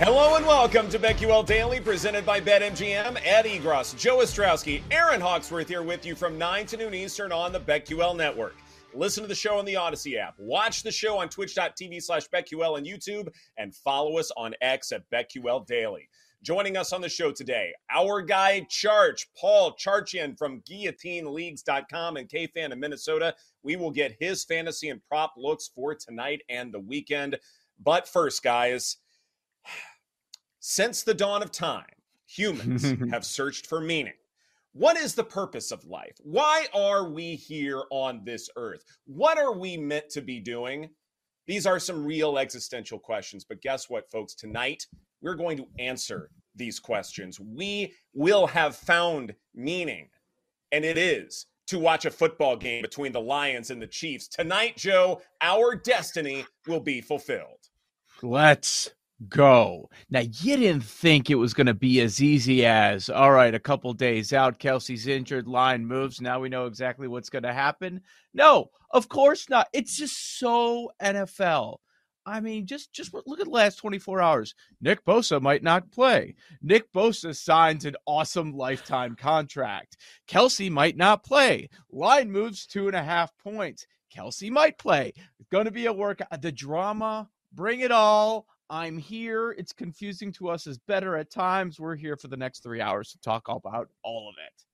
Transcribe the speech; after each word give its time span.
Hello 0.00 0.36
and 0.36 0.46
welcome 0.46 0.88
to 0.90 0.96
BetQL 0.96 1.44
Daily, 1.44 1.80
presented 1.80 2.24
by 2.24 2.40
BetMGM. 2.40 3.18
Ed 3.24 3.46
Egros, 3.46 3.98
Joe 3.98 4.18
Ostrowski, 4.18 4.80
Erin 4.92 5.20
Hawksworth 5.20 5.66
here 5.66 5.82
with 5.82 6.06
you 6.06 6.14
from 6.14 6.38
9 6.38 6.66
to 6.66 6.76
noon 6.76 6.94
Eastern 6.94 7.32
on 7.32 7.50
the 7.50 7.58
BetQL 7.58 8.16
Network. 8.16 8.54
Listen 8.94 9.24
to 9.24 9.28
the 9.28 9.34
show 9.34 9.58
on 9.58 9.64
the 9.64 9.74
Audacy 9.74 10.16
app. 10.16 10.36
Watch 10.38 10.84
the 10.84 10.92
show 10.92 11.18
on 11.18 11.28
twitch.tv 11.28 12.00
slash 12.00 12.28
BetQL 12.28 12.78
and 12.78 12.86
YouTube, 12.86 13.28
and 13.56 13.74
follow 13.74 14.18
us 14.18 14.30
on 14.36 14.54
X 14.60 14.92
at 14.92 15.02
BetQL 15.10 15.66
Daily. 15.66 16.08
Joining 16.44 16.76
us 16.76 16.92
on 16.92 17.00
the 17.00 17.08
show 17.08 17.32
today, 17.32 17.72
our 17.90 18.22
guy 18.22 18.68
Charch, 18.70 19.26
Paul 19.36 19.74
Charchian 19.74 20.38
from 20.38 20.60
GuillotineLeagues.com 20.60 22.16
and 22.16 22.28
KFan 22.28 22.70
in 22.70 22.78
Minnesota. 22.78 23.34
We 23.64 23.74
will 23.74 23.90
get 23.90 24.16
his 24.20 24.44
fantasy 24.44 24.90
and 24.90 25.02
prop 25.08 25.34
looks 25.36 25.66
for 25.74 25.96
tonight 25.96 26.42
and 26.48 26.72
the 26.72 26.78
weekend. 26.78 27.36
But 27.80 28.06
first, 28.06 28.44
guys, 28.44 28.98
since 30.60 31.02
the 31.02 31.14
dawn 31.14 31.42
of 31.42 31.50
time, 31.50 31.86
humans 32.26 32.94
have 33.10 33.24
searched 33.24 33.66
for 33.66 33.80
meaning. 33.80 34.14
What 34.72 34.96
is 34.96 35.14
the 35.14 35.24
purpose 35.24 35.72
of 35.72 35.84
life? 35.86 36.16
Why 36.22 36.66
are 36.74 37.08
we 37.08 37.34
here 37.34 37.82
on 37.90 38.22
this 38.24 38.48
earth? 38.56 38.84
What 39.06 39.38
are 39.38 39.52
we 39.52 39.76
meant 39.76 40.10
to 40.10 40.20
be 40.20 40.40
doing? 40.40 40.90
These 41.46 41.66
are 41.66 41.78
some 41.78 42.04
real 42.04 42.38
existential 42.38 42.98
questions. 42.98 43.44
But 43.44 43.62
guess 43.62 43.88
what, 43.88 44.10
folks? 44.10 44.34
Tonight, 44.34 44.86
we're 45.22 45.34
going 45.34 45.56
to 45.56 45.66
answer 45.78 46.30
these 46.54 46.78
questions. 46.78 47.40
We 47.40 47.94
will 48.12 48.46
have 48.46 48.76
found 48.76 49.34
meaning, 49.54 50.10
and 50.70 50.84
it 50.84 50.98
is 50.98 51.46
to 51.68 51.78
watch 51.78 52.04
a 52.04 52.10
football 52.10 52.56
game 52.56 52.82
between 52.82 53.12
the 53.12 53.20
Lions 53.20 53.70
and 53.70 53.80
the 53.80 53.86
Chiefs. 53.86 54.28
Tonight, 54.28 54.76
Joe, 54.76 55.22
our 55.40 55.74
destiny 55.74 56.44
will 56.66 56.80
be 56.80 57.00
fulfilled. 57.00 57.68
Let's 58.22 58.90
go. 59.28 59.90
Now, 60.10 60.20
you 60.20 60.56
didn't 60.56 60.84
think 60.84 61.30
it 61.30 61.34
was 61.34 61.54
going 61.54 61.66
to 61.66 61.74
be 61.74 62.00
as 62.00 62.22
easy 62.22 62.64
as, 62.64 63.10
all 63.10 63.32
right, 63.32 63.54
a 63.54 63.58
couple 63.58 63.92
days 63.92 64.32
out, 64.32 64.60
Kelce's 64.60 65.06
injured, 65.06 65.48
line 65.48 65.84
moves. 65.84 66.20
Now 66.20 66.40
we 66.40 66.48
know 66.48 66.66
exactly 66.66 67.08
what's 67.08 67.30
going 67.30 67.42
to 67.42 67.52
happen. 67.52 68.02
No, 68.32 68.70
of 68.90 69.08
course 69.08 69.48
not. 69.48 69.68
It's 69.72 69.96
just 69.96 70.38
so 70.38 70.92
NFL. 71.02 71.78
I 72.28 72.40
mean, 72.40 72.66
just 72.66 72.92
just 72.92 73.14
look 73.14 73.40
at 73.40 73.46
the 73.46 73.50
last 73.50 73.76
24 73.76 74.20
hours. 74.20 74.54
Nick 74.82 75.02
Bosa 75.06 75.40
might 75.40 75.62
not 75.62 75.90
play. 75.90 76.34
Nick 76.60 76.92
Bosa 76.92 77.34
signs 77.34 77.86
an 77.86 77.96
awesome 78.04 78.52
lifetime 78.52 79.16
contract. 79.16 79.96
Kelce 80.28 80.70
might 80.70 80.98
not 80.98 81.24
play. 81.24 81.70
Line 81.90 82.30
moves 82.30 82.66
two 82.66 82.86
and 82.86 82.94
a 82.94 83.02
half 83.02 83.32
points. 83.38 83.86
Kelce 84.14 84.50
might 84.50 84.76
play. 84.76 85.14
It's 85.40 85.48
going 85.48 85.64
to 85.64 85.70
be 85.70 85.86
a 85.86 85.92
work. 85.92 86.20
The 86.42 86.52
drama, 86.52 87.30
bring 87.54 87.80
it 87.80 87.92
all. 87.92 88.46
I'm 88.70 88.98
here. 88.98 89.52
It's 89.52 89.72
confusing 89.72 90.32
to 90.32 90.48
us 90.50 90.66
is 90.66 90.78
better 90.78 91.16
at 91.16 91.30
times. 91.30 91.80
We're 91.80 91.96
here 91.96 92.16
for 92.16 92.28
the 92.28 92.36
next 92.36 92.62
three 92.62 92.80
hours 92.80 93.12
to 93.12 93.20
talk 93.20 93.48
about 93.48 93.88
all 94.02 94.28
of 94.28 94.36
it. 94.44 94.64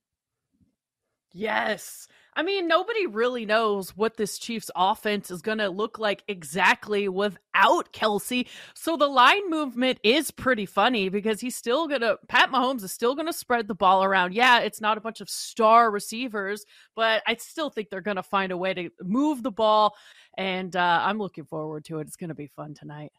Yes. 1.37 2.07
I 2.37 2.45
mean, 2.45 2.69
nobody 2.69 3.09
really 3.09 3.45
knows 3.45 3.97
what 3.97 4.17
this 4.17 4.39
Chiefs 4.39 4.71
offense 4.77 5.33
is 5.33 5.43
going 5.43 5.59
to 5.59 5.69
look 5.69 5.99
like 5.99 6.23
exactly 6.29 7.09
without 7.09 7.93
Kelce. 7.93 8.47
So 8.75 8.97
the 8.97 9.09
line 9.09 9.51
movement 9.51 9.99
is 10.05 10.31
pretty 10.31 10.65
funny 10.65 11.09
because 11.09 11.41
he's 11.41 11.57
still 11.57 11.89
going 11.89 12.03
to, 12.03 12.19
Pat 12.29 12.53
Mahomes 12.53 12.85
is 12.85 12.93
still 12.93 13.17
going 13.17 13.27
to 13.27 13.33
spread 13.33 13.67
the 13.67 13.75
ball 13.75 14.05
around. 14.05 14.33
Yeah, 14.33 14.61
it's 14.61 14.81
not 14.81 14.97
a 14.97 15.01
bunch 15.01 15.21
of 15.21 15.29
star 15.29 15.91
receivers, 15.91 16.65
but 16.95 17.21
I 17.27 17.35
still 17.35 17.69
think 17.69 17.91
they're 17.91 18.01
going 18.01 18.17
to 18.17 18.23
find 18.23 18.53
a 18.53 18.57
way 18.57 18.73
to 18.73 18.91
move 19.03 19.43
the 19.43 19.51
ball. 19.51 19.97
And 20.39 20.75
uh, 20.77 21.01
I'm 21.03 21.19
looking 21.19 21.47
forward 21.47 21.85
to 21.87 21.99
it. 21.99 22.07
It's 22.07 22.17
going 22.17 22.29
to 22.29 22.35
be 22.35 22.47
fun 22.47 22.75
tonight. 22.75 23.13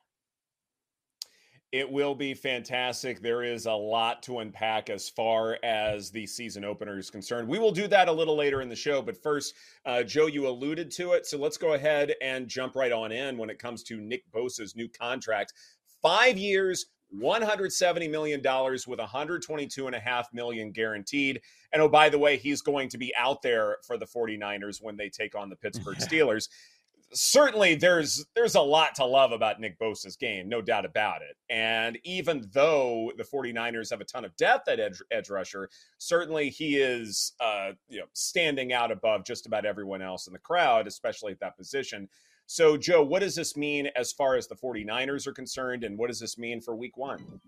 It 1.71 1.91
will 1.91 2.15
be 2.15 2.33
fantastic. 2.33 3.21
There 3.21 3.43
is 3.43 3.65
a 3.65 3.73
lot 3.73 4.23
to 4.23 4.39
unpack 4.39 4.89
as 4.89 5.09
far 5.09 5.57
as 5.63 6.09
the 6.09 6.25
season 6.25 6.63
opener 6.63 6.97
is 6.97 7.09
concerned. 7.09 7.47
We 7.47 7.59
will 7.59 7.71
do 7.71 7.87
that 7.87 8.07
a 8.07 8.11
little 8.11 8.37
later 8.37 8.61
in 8.61 8.69
the 8.69 8.75
show. 8.75 9.01
But 9.01 9.21
first, 9.21 9.55
uh, 9.85 10.03
Joe, 10.03 10.27
you 10.27 10.47
alluded 10.47 10.89
to 10.91 11.13
it. 11.13 11.25
So 11.25 11.37
let's 11.37 11.57
go 11.57 11.73
ahead 11.73 12.13
and 12.21 12.47
jump 12.47 12.75
right 12.75 12.91
on 12.91 13.11
in 13.11 13.37
when 13.37 13.49
it 13.49 13.59
comes 13.59 13.83
to 13.83 13.99
Nick 13.99 14.23
Bosa's 14.31 14.75
new 14.75 14.87
contract. 14.87 15.53
Five 16.01 16.37
years, 16.37 16.85
$170 17.21 18.09
million 18.09 18.39
with 18.39 18.99
122.5 18.99 20.23
million 20.33 20.71
guaranteed. 20.71 21.41
And 21.71 21.81
oh, 21.81 21.89
by 21.89 22.09
the 22.09 22.19
way, 22.19 22.37
he's 22.37 22.61
going 22.61 22.89
to 22.89 22.97
be 22.97 23.13
out 23.17 23.41
there 23.41 23.77
for 23.85 23.97
the 23.97 24.05
49ers 24.05 24.81
when 24.81 24.97
they 24.97 25.09
take 25.09 25.35
on 25.35 25.49
the 25.49 25.55
Pittsburgh 25.61 25.97
Steelers 25.97 26.49
certainly 27.15 27.75
there's 27.75 28.25
there's 28.35 28.55
a 28.55 28.61
lot 28.61 28.93
to 28.95 29.05
love 29.05 29.31
about 29.31 29.59
Nick 29.59 29.79
Bosa's 29.79 30.15
game, 30.15 30.47
no 30.49 30.61
doubt 30.61 30.85
about 30.85 31.21
it. 31.21 31.37
And 31.49 31.97
even 32.03 32.49
though 32.53 33.11
the 33.17 33.23
49ers 33.23 33.89
have 33.89 34.01
a 34.01 34.05
ton 34.05 34.25
of 34.25 34.35
depth 34.35 34.67
at 34.67 34.79
edge, 34.79 35.01
edge 35.11 35.29
rusher, 35.29 35.69
certainly 35.97 36.49
he 36.49 36.77
is 36.77 37.33
uh, 37.39 37.71
you 37.89 37.99
know 37.99 38.05
standing 38.13 38.73
out 38.73 38.91
above 38.91 39.25
just 39.25 39.45
about 39.45 39.65
everyone 39.65 40.01
else 40.01 40.27
in 40.27 40.33
the 40.33 40.39
crowd, 40.39 40.87
especially 40.87 41.31
at 41.31 41.39
that 41.39 41.57
position. 41.57 42.07
So, 42.47 42.77
Joe, 42.77 43.01
what 43.01 43.21
does 43.21 43.33
this 43.33 43.57
mean 43.57 43.89
as 43.95 44.11
far 44.11 44.35
as 44.35 44.47
the 44.47 44.55
49ers 44.55 45.25
are 45.25 45.33
concerned, 45.33 45.83
and 45.83 45.97
what 45.97 46.07
does 46.07 46.19
this 46.19 46.37
mean 46.37 46.61
for 46.61 46.75
week 46.75 46.95
one? 46.95 47.39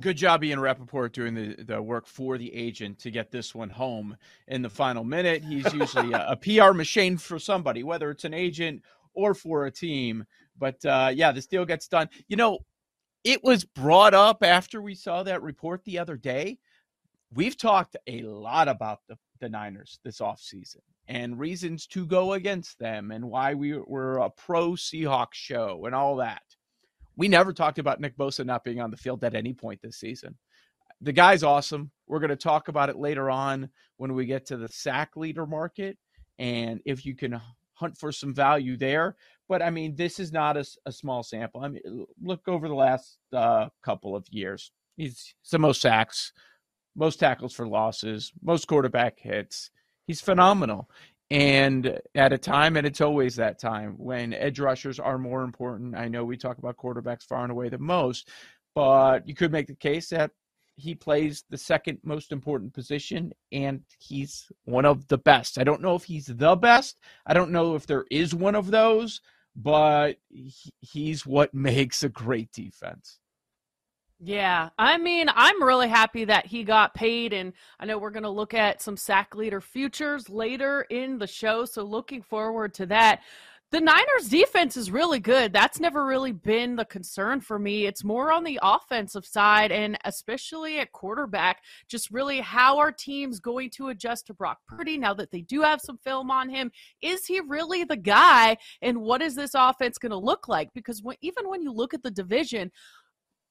Good 0.00 0.16
job, 0.16 0.42
Ian 0.42 0.60
Rapoport, 0.60 1.12
doing 1.12 1.34
the, 1.34 1.62
the 1.62 1.80
work 1.80 2.06
for 2.06 2.36
the 2.36 2.52
agent 2.54 2.98
to 3.00 3.10
get 3.10 3.30
this 3.30 3.54
one 3.54 3.70
home 3.70 4.16
in 4.48 4.62
the 4.62 4.68
final 4.68 5.04
minute. 5.04 5.44
He's 5.44 5.72
usually 5.72 6.12
a, 6.12 6.30
a 6.30 6.36
PR 6.36 6.72
machine 6.72 7.16
for 7.16 7.38
somebody, 7.38 7.82
whether 7.82 8.10
it's 8.10 8.24
an 8.24 8.34
agent 8.34 8.82
or 9.14 9.34
for 9.34 9.66
a 9.66 9.70
team. 9.70 10.24
But 10.58 10.84
uh, 10.84 11.12
yeah, 11.14 11.32
this 11.32 11.46
deal 11.46 11.64
gets 11.64 11.88
done. 11.88 12.08
You 12.28 12.36
know, 12.36 12.60
it 13.24 13.42
was 13.42 13.64
brought 13.64 14.14
up 14.14 14.42
after 14.42 14.82
we 14.82 14.94
saw 14.94 15.22
that 15.22 15.42
report 15.42 15.82
the 15.84 15.98
other 15.98 16.16
day. 16.16 16.58
We've 17.32 17.56
talked 17.56 17.96
a 18.06 18.22
lot 18.22 18.68
about 18.68 19.00
the, 19.08 19.16
the 19.40 19.48
Niners 19.48 19.98
this 20.04 20.20
offseason 20.20 20.80
and 21.08 21.38
reasons 21.38 21.86
to 21.88 22.06
go 22.06 22.34
against 22.34 22.78
them 22.78 23.10
and 23.10 23.24
why 23.24 23.54
we 23.54 23.76
were 23.76 24.18
a 24.18 24.30
pro 24.30 24.72
Seahawks 24.72 25.34
show 25.34 25.84
and 25.86 25.94
all 25.94 26.16
that. 26.16 26.42
We 27.16 27.28
never 27.28 27.52
talked 27.52 27.78
about 27.78 28.00
Nick 28.00 28.16
Bosa 28.16 28.44
not 28.44 28.64
being 28.64 28.80
on 28.80 28.90
the 28.90 28.96
field 28.96 29.24
at 29.24 29.34
any 29.34 29.52
point 29.52 29.80
this 29.82 29.96
season. 29.96 30.36
The 31.00 31.12
guy's 31.12 31.42
awesome. 31.42 31.90
We're 32.06 32.20
going 32.20 32.30
to 32.30 32.36
talk 32.36 32.68
about 32.68 32.88
it 32.88 32.96
later 32.96 33.30
on 33.30 33.68
when 33.96 34.14
we 34.14 34.26
get 34.26 34.46
to 34.46 34.56
the 34.56 34.68
sack 34.68 35.16
leader 35.16 35.46
market 35.46 35.98
and 36.38 36.80
if 36.84 37.04
you 37.04 37.14
can 37.14 37.40
hunt 37.74 37.96
for 37.96 38.12
some 38.12 38.34
value 38.34 38.76
there. 38.76 39.16
But 39.48 39.62
I 39.62 39.70
mean, 39.70 39.94
this 39.94 40.18
is 40.18 40.32
not 40.32 40.56
a, 40.56 40.64
a 40.86 40.92
small 40.92 41.22
sample. 41.22 41.60
I 41.60 41.68
mean, 41.68 42.06
look 42.22 42.48
over 42.48 42.68
the 42.68 42.74
last 42.74 43.18
uh, 43.32 43.68
couple 43.82 44.16
of 44.16 44.26
years. 44.30 44.72
He's, 44.96 45.34
he's 45.42 45.50
the 45.50 45.58
most 45.58 45.80
sacks, 45.80 46.32
most 46.96 47.20
tackles 47.20 47.52
for 47.52 47.66
losses, 47.66 48.32
most 48.42 48.66
quarterback 48.66 49.18
hits. 49.18 49.70
He's 50.06 50.20
phenomenal. 50.20 50.88
And 51.30 51.98
at 52.14 52.32
a 52.32 52.38
time, 52.38 52.76
and 52.76 52.86
it's 52.86 53.00
always 53.00 53.36
that 53.36 53.58
time 53.58 53.94
when 53.96 54.34
edge 54.34 54.60
rushers 54.60 55.00
are 55.00 55.18
more 55.18 55.42
important. 55.42 55.96
I 55.96 56.06
know 56.08 56.24
we 56.24 56.36
talk 56.36 56.58
about 56.58 56.76
quarterbacks 56.76 57.24
far 57.24 57.42
and 57.42 57.50
away 57.50 57.70
the 57.70 57.78
most, 57.78 58.28
but 58.74 59.26
you 59.26 59.34
could 59.34 59.50
make 59.50 59.66
the 59.66 59.74
case 59.74 60.10
that 60.10 60.30
he 60.76 60.94
plays 60.94 61.44
the 61.50 61.58
second 61.58 61.98
most 62.02 62.32
important 62.32 62.72
position 62.72 63.32
and 63.52 63.82
he's 63.98 64.50
one 64.64 64.84
of 64.84 65.06
the 65.08 65.18
best. 65.18 65.58
I 65.58 65.64
don't 65.64 65.82
know 65.82 65.94
if 65.94 66.04
he's 66.04 66.26
the 66.26 66.56
best. 66.56 66.98
I 67.26 67.34
don't 67.34 67.50
know 67.50 67.74
if 67.74 67.86
there 67.86 68.04
is 68.10 68.34
one 68.34 68.54
of 68.54 68.70
those, 68.70 69.20
but 69.54 70.16
he's 70.80 71.24
what 71.24 71.54
makes 71.54 72.02
a 72.02 72.08
great 72.08 72.50
defense. 72.52 73.18
Yeah, 74.20 74.70
I 74.78 74.96
mean, 74.96 75.28
I'm 75.34 75.62
really 75.62 75.88
happy 75.88 76.24
that 76.24 76.46
he 76.46 76.64
got 76.64 76.94
paid, 76.94 77.32
and 77.32 77.52
I 77.78 77.84
know 77.84 77.98
we're 77.98 78.10
going 78.10 78.22
to 78.22 78.30
look 78.30 78.54
at 78.54 78.80
some 78.80 78.96
sack 78.96 79.34
leader 79.34 79.60
futures 79.60 80.30
later 80.30 80.82
in 80.88 81.18
the 81.18 81.26
show, 81.26 81.64
so 81.64 81.82
looking 81.82 82.22
forward 82.22 82.72
to 82.74 82.86
that. 82.86 83.20
The 83.74 83.80
Niners 83.80 84.28
defense 84.28 84.76
is 84.76 84.92
really 84.92 85.18
good. 85.18 85.52
That's 85.52 85.80
never 85.80 86.06
really 86.06 86.30
been 86.30 86.76
the 86.76 86.84
concern 86.84 87.40
for 87.40 87.58
me. 87.58 87.86
It's 87.86 88.04
more 88.04 88.32
on 88.32 88.44
the 88.44 88.60
offensive 88.62 89.26
side 89.26 89.72
and 89.72 89.98
especially 90.04 90.78
at 90.78 90.92
quarterback, 90.92 91.60
just 91.88 92.12
really 92.12 92.38
how 92.38 92.78
are 92.78 92.92
team's 92.92 93.40
going 93.40 93.70
to 93.70 93.88
adjust 93.88 94.28
to 94.28 94.34
Brock 94.34 94.58
Purdy 94.68 94.96
now 94.96 95.12
that 95.14 95.32
they 95.32 95.40
do 95.40 95.60
have 95.62 95.80
some 95.80 95.98
film 95.98 96.30
on 96.30 96.48
him. 96.48 96.70
Is 97.02 97.26
he 97.26 97.40
really 97.40 97.82
the 97.82 97.96
guy? 97.96 98.56
And 98.80 99.00
what 99.00 99.20
is 99.20 99.34
this 99.34 99.54
offense 99.56 99.98
going 99.98 100.10
to 100.10 100.18
look 100.18 100.46
like? 100.46 100.72
Because 100.72 101.02
when, 101.02 101.16
even 101.20 101.48
when 101.48 101.60
you 101.60 101.72
look 101.72 101.94
at 101.94 102.04
the 102.04 102.12
division, 102.12 102.70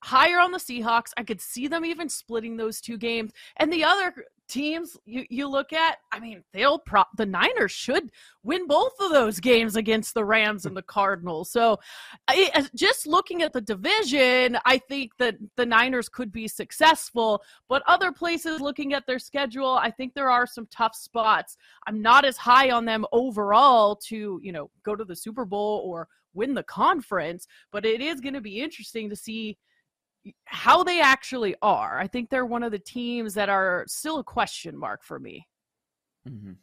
higher 0.03 0.39
on 0.39 0.51
the 0.51 0.57
Seahawks. 0.57 1.11
I 1.15 1.23
could 1.23 1.39
see 1.39 1.67
them 1.67 1.85
even 1.85 2.09
splitting 2.09 2.57
those 2.57 2.81
two 2.81 2.97
games. 2.97 3.31
And 3.57 3.71
the 3.71 3.85
other 3.85 4.13
teams 4.53 4.95
you, 5.05 5.25
you 5.29 5.47
look 5.47 5.73
at, 5.73 5.97
I 6.11 6.19
mean, 6.19 6.43
they'll 6.53 6.77
prop 6.77 7.09
the 7.17 7.25
Niners 7.25 7.71
should 7.71 8.11
win 8.43 8.67
both 8.67 8.93
of 8.99 9.11
those 9.11 9.39
games 9.39 9.75
against 9.75 10.13
the 10.13 10.23
Rams 10.23 10.67
and 10.67 10.77
the 10.77 10.83
Cardinals. 10.83 11.49
So 11.49 11.79
I, 12.27 12.67
just 12.75 13.07
looking 13.07 13.41
at 13.41 13.51
the 13.51 13.61
division, 13.61 14.57
I 14.65 14.77
think 14.77 15.11
that 15.17 15.35
the 15.55 15.65
Niners 15.65 16.07
could 16.07 16.31
be 16.31 16.47
successful, 16.47 17.41
but 17.67 17.81
other 17.87 18.11
places 18.11 18.61
looking 18.61 18.93
at 18.93 19.07
their 19.07 19.19
schedule, 19.19 19.73
I 19.81 19.89
think 19.89 20.13
there 20.13 20.29
are 20.29 20.45
some 20.45 20.67
tough 20.67 20.95
spots. 20.95 21.57
I'm 21.87 22.01
not 22.01 22.23
as 22.23 22.37
high 22.37 22.69
on 22.69 22.85
them 22.85 23.05
overall 23.11 23.95
to, 24.07 24.39
you 24.43 24.51
know, 24.51 24.69
go 24.83 24.95
to 24.95 25.03
the 25.03 25.15
Super 25.15 25.45
Bowl 25.45 25.81
or 25.83 26.07
win 26.35 26.53
the 26.53 26.63
conference, 26.63 27.47
but 27.71 27.85
it 27.85 28.01
is 28.01 28.21
going 28.21 28.33
to 28.33 28.41
be 28.41 28.61
interesting 28.61 29.09
to 29.09 29.15
see 29.15 29.57
how 30.45 30.83
they 30.83 31.01
actually 31.01 31.55
are. 31.61 31.99
I 31.99 32.07
think 32.07 32.29
they're 32.29 32.45
one 32.45 32.63
of 32.63 32.71
the 32.71 32.79
teams 32.79 33.33
that 33.33 33.49
are 33.49 33.85
still 33.87 34.19
a 34.19 34.23
question 34.23 34.77
mark 34.77 35.03
for 35.03 35.19
me. 35.19 35.47
Mm-hmm. 36.27 36.53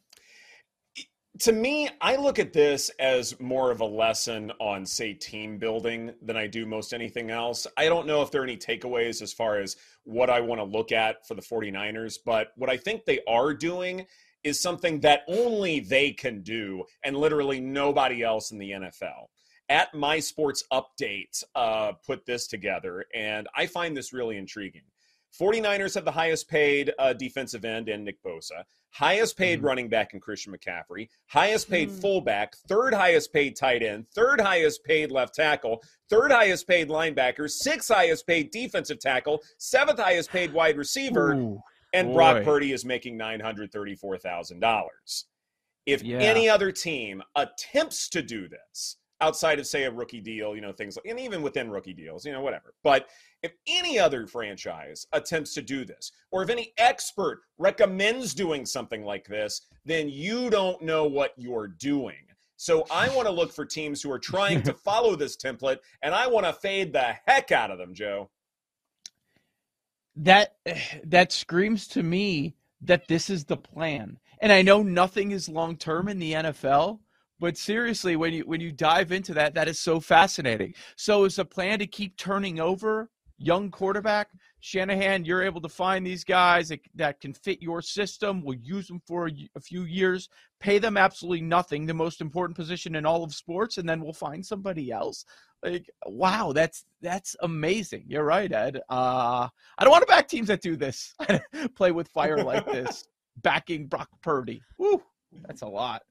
To 1.39 1.51
me, 1.53 1.89
I 2.01 2.17
look 2.17 2.39
at 2.39 2.51
this 2.51 2.89
as 2.99 3.39
more 3.39 3.71
of 3.71 3.79
a 3.79 3.85
lesson 3.85 4.51
on, 4.59 4.85
say, 4.85 5.13
team 5.13 5.57
building 5.57 6.11
than 6.21 6.35
I 6.35 6.45
do 6.45 6.65
most 6.65 6.93
anything 6.93 7.31
else. 7.31 7.65
I 7.77 7.85
don't 7.85 8.05
know 8.05 8.21
if 8.21 8.31
there 8.31 8.41
are 8.41 8.43
any 8.43 8.57
takeaways 8.57 9.21
as 9.21 9.31
far 9.31 9.59
as 9.59 9.77
what 10.03 10.29
I 10.29 10.41
want 10.41 10.59
to 10.59 10.65
look 10.65 10.91
at 10.91 11.25
for 11.25 11.35
the 11.35 11.41
49ers, 11.41 12.17
but 12.25 12.49
what 12.57 12.69
I 12.69 12.75
think 12.75 13.05
they 13.05 13.19
are 13.27 13.53
doing 13.53 14.05
is 14.43 14.61
something 14.61 14.99
that 15.01 15.21
only 15.27 15.79
they 15.79 16.11
can 16.11 16.41
do 16.41 16.83
and 17.05 17.15
literally 17.15 17.61
nobody 17.61 18.23
else 18.23 18.51
in 18.51 18.57
the 18.57 18.71
NFL 18.71 19.27
at 19.71 19.93
my 19.93 20.19
sports 20.19 20.65
update 20.73 21.43
uh, 21.55 21.93
put 22.05 22.25
this 22.25 22.45
together 22.45 23.05
and 23.15 23.47
i 23.55 23.65
find 23.65 23.95
this 23.95 24.13
really 24.13 24.37
intriguing 24.37 24.81
49ers 25.39 25.95
have 25.95 26.03
the 26.03 26.11
highest 26.11 26.49
paid 26.49 26.91
uh, 26.99 27.13
defensive 27.13 27.63
end 27.63 27.87
in 27.87 28.03
nick 28.03 28.21
bosa 28.21 28.63
highest 28.89 29.37
paid 29.37 29.61
mm. 29.61 29.63
running 29.63 29.87
back 29.87 30.13
in 30.13 30.19
christian 30.19 30.53
mccaffrey 30.53 31.07
highest 31.27 31.69
paid 31.69 31.89
mm. 31.89 32.01
fullback 32.01 32.53
third 32.67 32.93
highest 32.93 33.31
paid 33.31 33.55
tight 33.55 33.81
end 33.81 34.05
third 34.13 34.41
highest 34.41 34.83
paid 34.83 35.09
left 35.09 35.33
tackle 35.33 35.81
third 36.09 36.31
highest 36.31 36.67
paid 36.67 36.89
linebacker 36.89 37.49
sixth 37.49 37.93
highest 37.93 38.27
paid 38.27 38.51
defensive 38.51 38.99
tackle 38.99 39.41
seventh 39.57 39.99
highest 39.99 40.29
paid 40.31 40.51
wide 40.51 40.77
receiver 40.77 41.33
Ooh, 41.33 41.61
and 41.93 42.09
boy. 42.09 42.13
brock 42.13 42.43
purdy 42.43 42.73
is 42.73 42.83
making 42.83 43.17
$934000 43.17 45.23
if 45.85 46.03
yeah. 46.03 46.17
any 46.17 46.49
other 46.49 46.73
team 46.73 47.23
attempts 47.35 48.09
to 48.09 48.21
do 48.21 48.49
this 48.49 48.97
outside 49.21 49.59
of 49.59 49.67
say 49.67 49.83
a 49.83 49.91
rookie 49.91 50.19
deal, 50.19 50.55
you 50.55 50.61
know, 50.61 50.71
things 50.71 50.95
like, 50.95 51.05
and 51.05 51.19
even 51.19 51.41
within 51.41 51.69
rookie 51.69 51.93
deals, 51.93 52.25
you 52.25 52.31
know, 52.31 52.41
whatever. 52.41 52.73
But 52.83 53.07
if 53.43 53.53
any 53.67 53.97
other 53.97 54.27
franchise 54.27 55.05
attempts 55.13 55.53
to 55.53 55.61
do 55.61 55.85
this, 55.85 56.11
or 56.31 56.43
if 56.43 56.49
any 56.49 56.73
expert 56.77 57.41
recommends 57.57 58.33
doing 58.33 58.65
something 58.65 59.03
like 59.03 59.27
this, 59.27 59.61
then 59.85 60.09
you 60.09 60.49
don't 60.49 60.81
know 60.81 61.05
what 61.05 61.33
you're 61.37 61.67
doing. 61.67 62.17
So 62.57 62.85
I 62.91 63.09
want 63.15 63.27
to 63.27 63.33
look 63.33 63.51
for 63.51 63.65
teams 63.65 64.01
who 64.01 64.11
are 64.11 64.19
trying 64.19 64.61
to 64.63 64.73
follow 64.85 65.15
this 65.15 65.37
template, 65.37 65.79
and 66.03 66.13
I 66.13 66.27
want 66.27 66.45
to 66.45 66.53
fade 66.53 66.93
the 66.93 67.15
heck 67.25 67.51
out 67.51 67.71
of 67.71 67.77
them, 67.77 67.93
Joe. 67.93 68.29
That 70.15 70.55
that 71.05 71.31
screams 71.31 71.87
to 71.89 72.03
me 72.03 72.55
that 72.81 73.07
this 73.07 73.29
is 73.29 73.45
the 73.45 73.57
plan. 73.57 74.19
And 74.41 74.51
I 74.51 74.61
know 74.63 74.81
nothing 74.81 75.31
is 75.31 75.47
long 75.47 75.77
term 75.77 76.07
in 76.07 76.19
the 76.19 76.33
NFL, 76.33 76.99
but 77.41 77.57
seriously, 77.57 78.15
when 78.15 78.33
you 78.33 78.43
when 78.43 78.61
you 78.61 78.71
dive 78.71 79.11
into 79.11 79.33
that, 79.33 79.55
that 79.55 79.67
is 79.67 79.79
so 79.79 79.99
fascinating. 79.99 80.75
So 80.95 81.25
is 81.25 81.37
the 81.37 81.43
plan 81.43 81.79
to 81.79 81.87
keep 81.87 82.15
turning 82.15 82.59
over 82.59 83.09
young 83.39 83.71
quarterback? 83.71 84.29
Shanahan, 84.59 85.25
you're 85.25 85.41
able 85.41 85.59
to 85.61 85.67
find 85.67 86.05
these 86.05 86.23
guys 86.23 86.69
that, 86.69 86.81
that 86.93 87.19
can 87.19 87.33
fit 87.33 87.59
your 87.59 87.81
system. 87.81 88.43
We'll 88.43 88.59
use 88.59 88.87
them 88.87 89.01
for 89.07 89.27
a, 89.27 89.49
a, 89.55 89.59
few 89.59 89.85
years, 89.85 90.29
pay 90.59 90.77
them 90.77 90.97
absolutely 90.97 91.41
nothing, 91.41 91.87
the 91.87 91.95
most 91.95 92.21
important 92.21 92.55
position 92.55 92.93
in 92.93 93.07
all 93.07 93.23
of 93.23 93.33
sports, 93.33 93.79
and 93.79 93.89
then 93.89 94.01
we'll 94.01 94.13
find 94.13 94.45
somebody 94.45 94.91
else. 94.91 95.25
Like, 95.63 95.89
wow, 96.05 96.51
that's 96.53 96.85
that's 97.01 97.35
amazing. 97.41 98.03
You're 98.07 98.23
right, 98.23 98.51
Ed. 98.51 98.81
Uh, 98.87 99.47
I 99.79 99.83
don't 99.83 99.91
want 99.91 100.03
to 100.03 100.07
back 100.07 100.27
teams 100.27 100.49
that 100.49 100.61
do 100.61 100.75
this, 100.75 101.15
play 101.75 101.91
with 101.91 102.07
fire 102.09 102.43
like 102.43 102.67
this, 102.67 103.07
backing 103.41 103.87
Brock 103.87 104.09
Purdy. 104.21 104.61
Woo, 104.77 105.01
that's 105.47 105.63
a 105.63 105.67
lot 105.67 106.03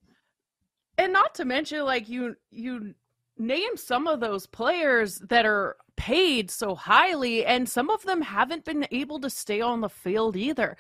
and 1.01 1.13
not 1.13 1.35
to 1.35 1.45
mention 1.45 1.85
like 1.85 2.09
you 2.09 2.37
you 2.51 2.95
name 3.39 3.77
some 3.77 4.07
of 4.07 4.21
those 4.21 4.47
players 4.47 5.19
that 5.29 5.47
are 5.47 5.77
paid 5.97 6.51
so 6.51 6.75
highly 6.75 7.45
and 7.47 7.69
some 7.69 7.89
of 7.89 8.03
them 8.05 8.21
haven't 8.21 8.65
been 8.65 8.87
able 8.91 9.19
to 9.19 9.31
stay 9.31 9.61
on 9.63 9.81
the 9.81 9.89
field 9.89 10.37
either 10.37 10.77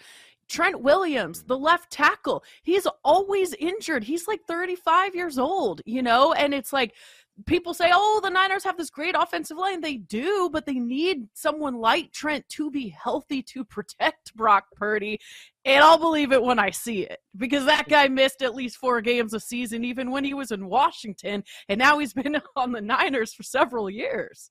Trent 0.50 0.83
Williams, 0.83 1.45
the 1.45 1.57
left 1.57 1.93
tackle, 1.93 2.43
he's 2.65 2.85
always 3.05 3.55
injured. 3.55 4.03
He's 4.03 4.27
like 4.27 4.45
35 4.49 5.15
years 5.15 5.39
old, 5.39 5.81
you 5.87 6.03
know, 6.03 6.33
and 6.33 6.53
it's 6.53 6.73
like 6.73 6.95
people 7.47 7.75
say, 7.75 7.91
oh, 7.93 8.21
the 8.23 8.31
Niners 8.31 8.65
have 8.65 8.77
this 8.77 8.91
great 8.91 9.15
offensive 9.19 9.57
line. 9.57 9.81
They 9.81 9.97
do, 9.97 10.49
but 10.53 10.67
they 10.67 10.75
need 10.75 11.29
someone 11.35 11.77
like 11.77 12.13
Trent 12.13 12.49
to 12.51 12.71
be 12.71 12.89
healthy 12.89 13.43
to 13.45 13.65
protect 13.67 14.35
Brock 14.35 14.67
Purdy. 14.77 15.21
And 15.65 15.85
I'll 15.85 15.99
believe 15.99 16.33
it 16.33 16.43
when 16.43 16.59
I 16.59 16.71
see 16.71 17.03
it 17.03 17.19
because 17.37 17.67
that 17.67 17.89
guy 17.89 18.09
missed 18.09 18.43
at 18.43 18.55
least 18.55 18.79
four 18.79 19.01
games 19.01 19.35
a 19.35 19.41
season, 19.41 19.85
even 19.85 20.11
when 20.11 20.25
he 20.25 20.33
was 20.33 20.53
in 20.53 20.67
Washington. 20.67 21.45
And 21.69 21.79
now 21.79 21.99
he's 21.99 22.15
been 22.15 22.41
on 22.57 22.73
the 22.73 22.81
Niners 22.81 23.35
for 23.35 23.43
several 23.43 23.91
years. 23.91 24.51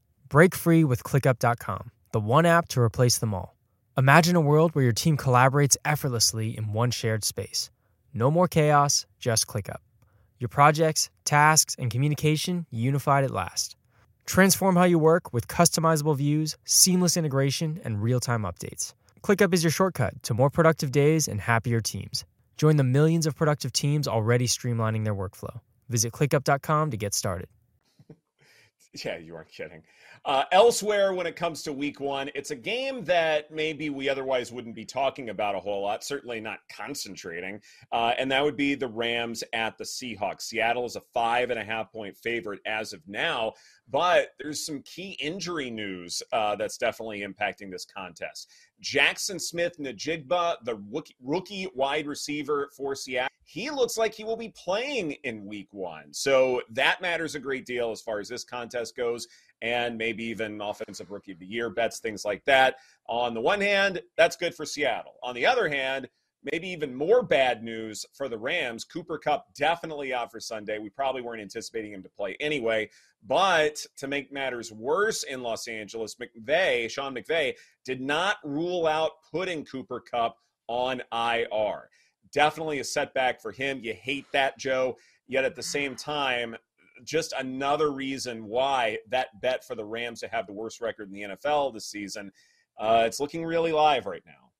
Break 0.31 0.55
free 0.55 0.85
with 0.85 1.03
ClickUp.com, 1.03 1.91
the 2.13 2.21
one 2.21 2.45
app 2.45 2.69
to 2.69 2.79
replace 2.79 3.17
them 3.17 3.33
all. 3.33 3.57
Imagine 3.97 4.37
a 4.37 4.39
world 4.39 4.73
where 4.73 4.83
your 4.83 4.93
team 4.93 5.17
collaborates 5.17 5.75
effortlessly 5.83 6.57
in 6.57 6.71
one 6.71 6.89
shared 6.89 7.25
space. 7.25 7.69
No 8.13 8.31
more 8.31 8.47
chaos, 8.47 9.05
just 9.19 9.45
ClickUp. 9.45 9.81
Your 10.39 10.47
projects, 10.47 11.09
tasks, 11.25 11.75
and 11.77 11.91
communication 11.91 12.65
unified 12.71 13.25
at 13.25 13.31
last. 13.31 13.75
Transform 14.25 14.77
how 14.77 14.85
you 14.85 14.97
work 14.97 15.33
with 15.33 15.49
customizable 15.49 16.15
views, 16.15 16.55
seamless 16.63 17.17
integration, 17.17 17.81
and 17.83 18.01
real 18.01 18.21
time 18.21 18.43
updates. 18.43 18.93
ClickUp 19.23 19.53
is 19.53 19.65
your 19.65 19.71
shortcut 19.71 20.23
to 20.23 20.33
more 20.33 20.49
productive 20.49 20.93
days 20.93 21.27
and 21.27 21.41
happier 21.41 21.81
teams. 21.81 22.23
Join 22.55 22.77
the 22.77 22.85
millions 22.85 23.27
of 23.27 23.35
productive 23.35 23.73
teams 23.73 24.07
already 24.07 24.47
streamlining 24.47 25.03
their 25.03 25.13
workflow. 25.13 25.59
Visit 25.89 26.13
ClickUp.com 26.13 26.91
to 26.91 26.95
get 26.95 27.13
started. 27.13 27.49
Yeah, 29.05 29.17
you 29.17 29.35
aren't 29.35 29.49
kidding. 29.49 29.83
Uh, 30.25 30.43
elsewhere, 30.51 31.13
when 31.13 31.25
it 31.25 31.37
comes 31.37 31.63
to 31.63 31.71
week 31.71 32.01
one, 32.01 32.29
it's 32.35 32.51
a 32.51 32.55
game 32.55 33.05
that 33.05 33.49
maybe 33.49 33.89
we 33.89 34.09
otherwise 34.09 34.51
wouldn't 34.51 34.75
be 34.75 34.83
talking 34.83 35.29
about 35.29 35.55
a 35.55 35.59
whole 35.59 35.83
lot, 35.83 36.03
certainly 36.03 36.41
not 36.41 36.59
concentrating. 36.69 37.61
Uh, 37.93 38.13
and 38.17 38.29
that 38.29 38.43
would 38.43 38.57
be 38.57 38.75
the 38.75 38.87
Rams 38.87 39.45
at 39.53 39.77
the 39.77 39.85
Seahawks. 39.85 40.41
Seattle 40.41 40.85
is 40.85 40.97
a 40.97 41.01
five 41.13 41.51
and 41.51 41.59
a 41.59 41.63
half 41.63 41.89
point 41.91 42.17
favorite 42.17 42.59
as 42.65 42.91
of 42.91 43.01
now, 43.07 43.53
but 43.89 44.33
there's 44.39 44.65
some 44.65 44.81
key 44.81 45.11
injury 45.21 45.71
news 45.71 46.21
uh, 46.33 46.57
that's 46.57 46.77
definitely 46.77 47.21
impacting 47.21 47.71
this 47.71 47.85
contest. 47.85 48.51
Jaxon 48.81 49.39
Smith-Njigba, 49.39 50.57
the 50.63 50.81
rookie, 50.91 51.15
rookie 51.21 51.67
wide 51.75 52.07
receiver 52.07 52.69
for 52.75 52.95
Seattle, 52.95 53.29
he 53.43 53.69
looks 53.69 53.97
like 53.97 54.13
he 54.13 54.23
will 54.23 54.37
be 54.37 54.49
playing 54.49 55.11
in 55.23 55.45
week 55.45 55.67
one. 55.71 56.13
So 56.13 56.61
that 56.71 57.01
matters 57.01 57.35
a 57.35 57.39
great 57.39 57.65
deal 57.65 57.91
as 57.91 58.01
far 58.01 58.19
as 58.19 58.29
this 58.29 58.43
contest 58.43 58.95
goes 58.95 59.27
and 59.61 59.97
maybe 59.97 60.23
even 60.23 60.59
offensive 60.61 61.11
rookie 61.11 61.33
of 61.33 61.39
the 61.39 61.45
year 61.45 61.69
bets, 61.69 61.99
things 61.99 62.25
like 62.25 62.43
that. 62.45 62.77
On 63.07 63.33
the 63.33 63.41
one 63.41 63.61
hand, 63.61 64.01
that's 64.17 64.35
good 64.35 64.55
for 64.55 64.65
Seattle. 64.65 65.15
On 65.21 65.35
the 65.35 65.45
other 65.45 65.69
hand, 65.69 66.07
maybe 66.43 66.67
even 66.69 66.95
more 66.95 67.21
bad 67.21 67.63
news 67.63 68.05
for 68.13 68.27
the 68.27 68.37
Rams. 68.37 68.83
Cooper 68.83 69.17
Kupp 69.17 69.53
definitely 69.53 70.13
out 70.13 70.31
for 70.31 70.39
Sunday. 70.39 70.79
We 70.79 70.89
probably 70.89 71.21
weren't 71.21 71.41
anticipating 71.41 71.93
him 71.93 72.03
to 72.03 72.09
play 72.09 72.35
anyway. 72.39 72.89
But 73.27 73.85
to 73.97 74.07
make 74.07 74.31
matters 74.31 74.71
worse 74.71 75.23
in 75.23 75.43
Los 75.43 75.67
Angeles, 75.67 76.15
McVay, 76.15 76.89
Sean 76.89 77.15
McVay, 77.15 77.53
did 77.85 78.01
not 78.01 78.37
rule 78.43 78.87
out 78.87 79.11
putting 79.31 79.63
Cooper 79.65 79.99
Kupp 79.99 80.37
on 80.67 81.01
IR. 81.11 81.89
Definitely 82.33 82.79
a 82.79 82.83
setback 82.83 83.41
for 83.41 83.51
him. 83.51 83.79
You 83.83 83.93
hate 83.93 84.25
that, 84.31 84.57
Joe. 84.57 84.97
Yet 85.27 85.45
at 85.45 85.55
the 85.55 85.63
same 85.63 85.95
time, 85.95 86.55
just 87.03 87.33
another 87.37 87.91
reason 87.91 88.45
why 88.45 88.97
that 89.09 89.39
bet 89.41 89.63
for 89.65 89.75
the 89.75 89.85
Rams 89.85 90.21
to 90.21 90.27
have 90.27 90.47
the 90.47 90.53
worst 90.53 90.81
record 90.81 91.09
in 91.09 91.13
the 91.13 91.35
NFL 91.35 91.73
this 91.73 91.85
season. 91.85 92.31
Uh, 92.79 93.03
it's 93.05 93.19
looking 93.19 93.45
really 93.45 93.71
live 93.71 94.05
right 94.05 94.23
now. 94.25 94.50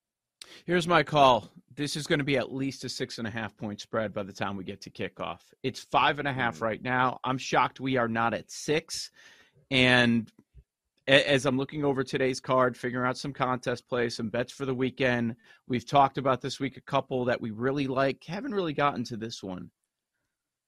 Here's 0.65 0.87
my 0.87 1.03
call. 1.03 1.49
This 1.75 1.95
is 1.95 2.05
going 2.05 2.19
to 2.19 2.25
be 2.25 2.37
at 2.37 2.53
least 2.53 2.83
a 2.83 2.89
six 2.89 3.17
and 3.17 3.27
a 3.27 3.31
half 3.31 3.55
point 3.55 3.79
spread 3.79 4.13
by 4.13 4.23
the 4.23 4.33
time 4.33 4.57
we 4.57 4.63
get 4.63 4.81
to 4.81 4.89
kickoff. 4.89 5.39
It's 5.63 5.81
five 5.83 6.19
and 6.19 6.27
a 6.27 6.33
half 6.33 6.59
mm. 6.59 6.61
right 6.61 6.81
now. 6.81 7.19
I'm 7.23 7.37
shocked 7.37 7.79
we 7.79 7.97
are 7.97 8.07
not 8.07 8.33
at 8.33 8.51
six. 8.51 9.11
And 9.69 10.29
as 11.07 11.45
I'm 11.45 11.57
looking 11.57 11.83
over 11.83 12.03
today's 12.03 12.39
card, 12.39 12.77
figuring 12.77 13.07
out 13.07 13.17
some 13.17 13.33
contest 13.33 13.87
play, 13.87 14.09
some 14.09 14.29
bets 14.29 14.51
for 14.51 14.65
the 14.65 14.73
weekend, 14.73 15.35
we've 15.67 15.87
talked 15.87 16.17
about 16.17 16.41
this 16.41 16.59
week 16.59 16.77
a 16.77 16.81
couple 16.81 17.25
that 17.25 17.41
we 17.41 17.51
really 17.51 17.87
like. 17.87 18.23
Haven't 18.25 18.53
really 18.53 18.73
gotten 18.73 19.03
to 19.05 19.17
this 19.17 19.41
one. 19.41 19.71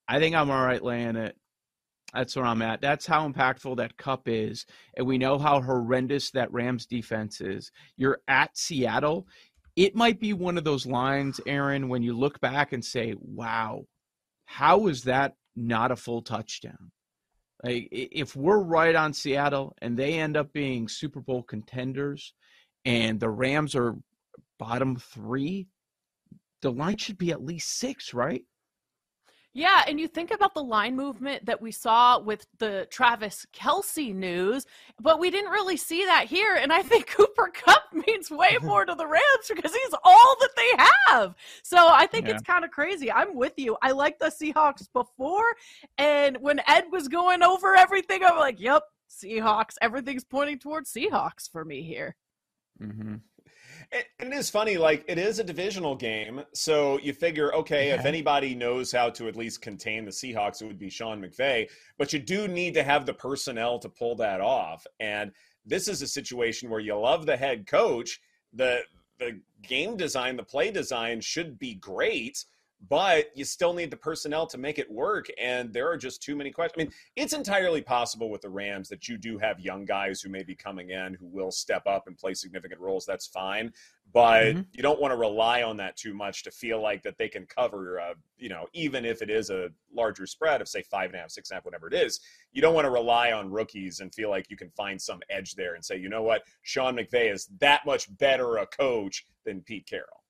I 0.07 0.19
think 0.19 0.35
I'm 0.35 0.49
all 0.49 0.65
right 0.65 0.83
laying 0.83 1.15
it. 1.15 1.37
That's 2.13 2.35
where 2.35 2.45
I'm 2.45 2.61
at. 2.61 2.81
That's 2.81 3.07
how 3.07 3.27
impactful 3.27 3.77
that 3.77 3.97
Kupp 3.97 4.27
is. 4.27 4.65
And 4.95 5.07
we 5.07 5.17
know 5.17 5.39
how 5.39 5.61
horrendous 5.61 6.29
that 6.31 6.51
Rams 6.53 6.85
defense 6.85 7.41
is. 7.41 7.71
You're 7.97 8.19
at 8.27 8.55
Seattle. 8.55 9.27
It 9.75 9.95
might 9.95 10.19
be 10.19 10.33
one 10.33 10.57
of 10.57 10.63
those 10.63 10.85
lines, 10.85 11.39
Erin, 11.47 11.89
when 11.89 12.03
you 12.03 12.15
look 12.15 12.39
back 12.39 12.73
and 12.73 12.85
say, 12.85 13.15
wow, 13.19 13.85
how 14.45 14.87
is 14.87 15.03
that 15.03 15.33
not 15.55 15.91
a 15.91 15.95
full 15.95 16.21
touchdown? 16.21 16.91
Like, 17.63 17.87
if 17.91 18.35
we're 18.35 18.59
right 18.59 18.93
on 18.93 19.13
Seattle 19.13 19.75
and 19.81 19.97
they 19.97 20.19
end 20.19 20.37
up 20.37 20.53
being 20.53 20.87
Super 20.87 21.21
Bowl 21.21 21.43
contenders 21.43 22.33
and 22.85 23.19
the 23.19 23.29
Rams 23.29 23.73
are 23.75 23.95
bottom 24.59 24.97
three, 24.97 25.67
the 26.61 26.71
line 26.71 26.97
should 26.97 27.17
be 27.17 27.31
at 27.31 27.43
least 27.43 27.79
six, 27.79 28.13
right? 28.13 28.43
Yeah, 29.55 29.83
and 29.87 29.99
you 29.99 30.07
think 30.07 30.31
about 30.31 30.55
the 30.55 30.63
line 30.63 30.95
movement 30.95 31.45
that 31.45 31.61
we 31.61 31.71
saw 31.71 32.17
with 32.17 32.47
the 32.57 32.87
Travis 32.89 33.45
Kelce 33.53 34.13
news, 34.13 34.65
but 34.99 35.19
we 35.19 35.29
didn't 35.29 35.51
really 35.51 35.77
see 35.77 36.05
that 36.05 36.25
here. 36.25 36.55
And 36.55 36.73
I 36.73 36.81
think 36.81 37.07
Cooper 37.15 37.51
Kupp 37.53 37.83
means 38.07 38.31
way 38.31 38.57
more 38.63 38.83
to 38.83 38.95
the 38.95 39.05
Rams 39.05 39.23
because 39.47 39.71
he's 39.71 39.93
all 40.03 40.35
that 40.39 40.49
they 40.55 40.71
have. 41.07 41.35
So 41.61 41.77
I 41.77 42.07
think 42.07 42.27
yeah. 42.27 42.33
it's 42.33 42.41
kind 42.41 42.65
of 42.65 42.71
crazy. 42.71 43.11
I'm 43.11 43.35
with 43.35 43.53
you. 43.57 43.77
I 43.83 43.91
like 43.91 44.17
the 44.17 44.31
Seahawks 44.31 44.87
before, 44.91 45.45
and 45.99 46.37
when 46.37 46.59
Ed 46.67 46.85
was 46.91 47.07
going 47.07 47.43
over 47.43 47.75
everything, 47.75 48.23
I'm 48.23 48.37
like, 48.37 48.59
"Yep, 48.59 48.83
Seahawks. 49.09 49.75
Everything's 49.81 50.23
pointing 50.23 50.57
towards 50.57 50.91
Seahawks 50.91 51.49
for 51.51 51.63
me 51.63 51.83
here." 51.83 52.15
Mm-hmm. 52.81 53.15
It, 53.93 54.07
it 54.19 54.33
is 54.33 54.49
funny, 54.49 54.77
like 54.77 55.05
it 55.07 55.17
is 55.17 55.39
a 55.39 55.43
divisional 55.43 55.95
game, 55.95 56.43
so 56.53 56.99
you 56.99 57.13
figure, 57.13 57.53
okay, 57.53 57.89
yeah. 57.89 57.95
if 57.95 58.05
anybody 58.05 58.55
knows 58.55 58.91
how 58.91 59.09
to 59.11 59.27
at 59.27 59.35
least 59.35 59.61
contain 59.61 60.03
the 60.03 60.11
Seahawks, 60.11 60.61
it 60.61 60.65
would 60.65 60.79
be 60.79 60.89
Sean 60.89 61.21
McVay. 61.21 61.69
But 61.99 62.11
you 62.11 62.19
do 62.19 62.47
need 62.47 62.73
to 62.73 62.83
have 62.83 63.05
the 63.05 63.13
personnel 63.13 63.77
to 63.79 63.89
pull 63.89 64.15
that 64.15 64.41
off, 64.41 64.85
and 64.99 65.31
this 65.65 65.87
is 65.87 66.01
a 66.01 66.07
situation 66.07 66.69
where 66.69 66.79
you 66.81 66.97
love 66.99 67.25
the 67.25 67.37
head 67.37 67.67
coach. 67.67 68.19
the 68.51 68.81
The 69.19 69.39
game 69.61 69.95
design, 69.95 70.35
the 70.35 70.43
play 70.43 70.71
design 70.71 71.21
should 71.21 71.59
be 71.59 71.75
great, 71.75 72.43
but 72.89 73.35
you 73.35 73.45
still 73.45 73.73
need 73.73 73.91
the 73.91 73.97
personnel 73.97 74.45
to 74.47 74.57
make 74.57 74.77
it 74.77 74.91
work. 74.91 75.27
And 75.39 75.71
there 75.71 75.89
are 75.89 75.97
just 75.97 76.21
too 76.21 76.35
many 76.35 76.51
questions. 76.51 76.81
I 76.81 76.83
mean, 76.83 76.93
it's 77.15 77.33
entirely 77.33 77.81
possible 77.81 78.29
with 78.29 78.41
the 78.41 78.49
Rams 78.49 78.89
that 78.89 79.07
you 79.07 79.17
do 79.17 79.37
have 79.37 79.59
young 79.59 79.85
guys 79.85 80.21
who 80.21 80.29
may 80.29 80.43
be 80.43 80.55
coming 80.55 80.89
in 80.89 81.13
who 81.13 81.27
will 81.27 81.51
step 81.51 81.87
up 81.87 82.07
and 82.07 82.17
play 82.17 82.33
significant 82.33 82.81
roles. 82.81 83.05
That's 83.05 83.27
fine. 83.27 83.71
But 84.11 84.43
mm-hmm. 84.43 84.61
you 84.73 84.83
don't 84.83 85.01
want 85.01 85.11
to 85.11 85.17
rely 85.17 85.63
on 85.63 85.77
that 85.77 85.95
too 85.95 86.13
much 86.13 86.43
to 86.43 86.51
feel 86.51 86.81
like 86.81 87.01
that 87.03 87.17
they 87.17 87.29
can 87.29 87.45
cover, 87.45 87.99
uh, 87.99 88.13
you 88.37 88.49
know, 88.49 88.67
even 88.73 89.05
if 89.05 89.21
it 89.21 89.29
is 89.29 89.49
a 89.49 89.69
larger 89.95 90.27
spread 90.27 90.61
of, 90.61 90.67
say, 90.67 90.83
five 90.83 91.09
and 91.09 91.15
a 91.15 91.19
half, 91.19 91.31
six 91.31 91.49
and 91.49 91.55
a 91.55 91.57
half, 91.57 91.65
whatever 91.65 91.87
it 91.87 91.93
is. 91.93 92.19
You 92.51 92.61
don't 92.61 92.75
want 92.75 92.85
to 92.85 92.91
rely 92.91 93.31
on 93.31 93.49
rookies 93.49 94.01
and 94.01 94.13
feel 94.13 94.29
like 94.29 94.49
you 94.49 94.57
can 94.57 94.69
find 94.71 95.01
some 95.01 95.21
edge 95.29 95.55
there 95.55 95.75
and 95.75 95.83
say, 95.83 95.97
you 95.97 96.09
know 96.09 96.21
what, 96.21 96.43
Sean 96.61 96.95
McVay 96.95 97.33
is 97.33 97.47
that 97.59 97.85
much 97.85 98.15
better 98.17 98.57
a 98.57 98.67
coach 98.67 99.25
than 99.45 99.61
Pete 99.61 99.87
Carroll. 99.87 100.22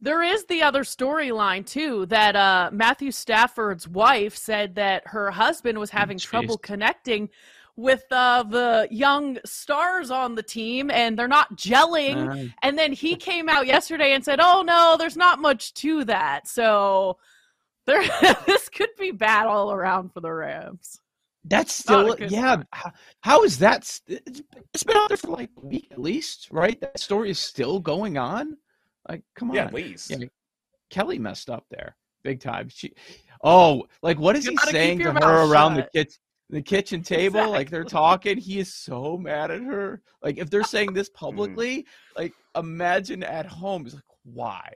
There 0.00 0.22
is 0.22 0.46
the 0.46 0.62
other 0.62 0.82
storyline 0.82 1.66
too 1.66 2.06
that 2.06 2.34
uh, 2.34 2.70
Matthew 2.72 3.10
Stafford's 3.10 3.86
wife 3.86 4.34
said 4.34 4.74
that 4.76 5.02
her 5.06 5.30
husband 5.30 5.78
was 5.78 5.90
having 5.90 6.16
Jeez. 6.16 6.24
trouble 6.24 6.56
connecting 6.56 7.28
with 7.76 8.04
uh, 8.10 8.42
the 8.44 8.88
young 8.90 9.38
stars 9.44 10.10
on 10.10 10.34
the 10.34 10.42
team 10.42 10.90
and 10.90 11.18
they're 11.18 11.28
not 11.28 11.56
gelling. 11.56 12.48
Uh, 12.48 12.52
and 12.62 12.78
then 12.78 12.92
he 12.92 13.14
came 13.14 13.48
out 13.48 13.66
yesterday 13.66 14.12
and 14.12 14.24
said, 14.24 14.40
"Oh 14.40 14.62
no, 14.62 14.96
there's 14.98 15.16
not 15.16 15.38
much 15.38 15.74
to 15.74 16.04
that." 16.04 16.48
So 16.48 17.18
there, 17.86 18.02
this 18.46 18.68
could 18.68 18.90
be 18.98 19.10
bad 19.10 19.46
all 19.46 19.72
around 19.72 20.12
for 20.12 20.20
the 20.20 20.32
Rams. 20.32 21.00
That's 21.44 21.72
still 21.72 22.06
Not 22.06 22.14
a 22.14 22.18
good 22.18 22.30
yeah. 22.30 22.62
How, 22.72 22.92
how 23.20 23.44
is 23.44 23.58
that? 23.58 24.00
It's 24.06 24.42
it's 24.74 24.82
been 24.82 24.96
out 24.96 25.08
there 25.08 25.16
for 25.16 25.28
like 25.28 25.50
a 25.56 25.66
week 25.66 25.88
at 25.90 26.00
least, 26.00 26.48
right? 26.50 26.78
That 26.80 27.00
story 27.00 27.30
is 27.30 27.38
still 27.38 27.80
going 27.80 28.18
on. 28.18 28.56
Like, 29.08 29.22
come 29.34 29.50
on. 29.50 29.56
Yeah, 29.56 29.64
at 29.66 29.74
least. 29.74 30.10
Yeah, 30.10 30.26
Kelly 30.90 31.18
messed 31.18 31.50
up 31.50 31.64
there 31.70 31.96
big 32.22 32.40
time. 32.40 32.68
She, 32.68 32.92
oh, 33.42 33.84
like 34.02 34.18
what 34.18 34.36
is 34.36 34.44
You 34.44 34.52
he 34.52 34.56
saying 34.70 34.98
to 34.98 35.04
her 35.06 35.12
mouth 35.12 35.50
around 35.50 35.74
the 35.74 35.88
kitchen? 35.92 36.20
The 36.50 36.62
kitchen 36.62 37.02
table, 37.02 37.48
like 37.50 37.70
they're 37.70 37.84
talking, 37.84 38.36
he 38.36 38.58
is 38.58 38.74
so 38.74 39.16
mad 39.16 39.52
at 39.52 39.62
her. 39.62 40.02
Like 40.20 40.38
if 40.38 40.50
they're 40.50 40.64
saying 40.64 40.92
this 40.92 41.08
Mm-hmm. 41.08 41.14
publicly, 41.26 41.86
like 42.16 42.32
imagine 42.56 43.22
at 43.22 43.46
home. 43.46 43.84
He's 43.84 43.94
like, 43.94 44.02
why? 44.24 44.72